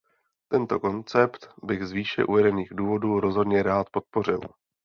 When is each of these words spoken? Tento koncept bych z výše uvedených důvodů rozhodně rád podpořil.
Tento 0.49 0.79
koncept 0.79 1.49
bych 1.63 1.83
z 1.85 1.91
výše 1.91 2.25
uvedených 2.25 2.69
důvodů 2.75 3.19
rozhodně 3.19 3.63
rád 3.63 3.87
podpořil. 3.91 4.39